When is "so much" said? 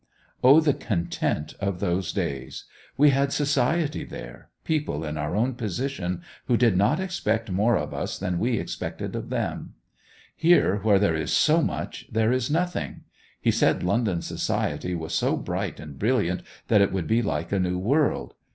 11.31-12.07